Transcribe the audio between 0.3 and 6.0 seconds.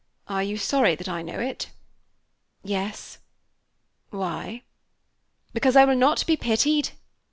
you sorry that I know it?" "Yes." "Why?" "Because I will